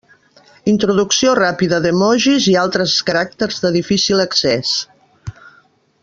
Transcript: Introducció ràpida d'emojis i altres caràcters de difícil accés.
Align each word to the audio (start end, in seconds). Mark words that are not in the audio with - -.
Introducció 0.71 1.33
ràpida 1.39 1.79
d'emojis 1.83 2.47
i 2.53 2.57
altres 2.63 2.95
caràcters 3.09 3.63
de 3.67 3.73
difícil 3.79 4.23
accés. 4.27 4.73